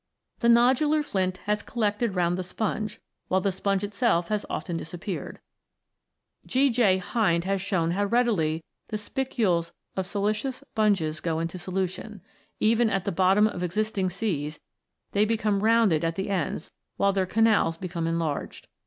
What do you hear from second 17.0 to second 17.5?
their